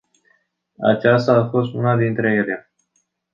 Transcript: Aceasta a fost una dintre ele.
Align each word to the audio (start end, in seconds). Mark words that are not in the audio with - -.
Aceasta 0.93 1.33
a 1.39 1.49
fost 1.49 1.73
una 1.73 1.97
dintre 1.97 2.33
ele. 2.33 2.71